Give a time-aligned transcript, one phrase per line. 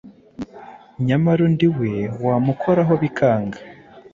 [1.07, 1.91] nyamara undi we
[2.25, 3.57] wamukoraho bikanga